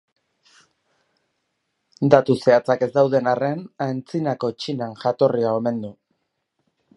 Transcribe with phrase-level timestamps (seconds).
[2.15, 5.93] Datu zehatzak ez dauden arren, antzinako Txinan jatorria omen du.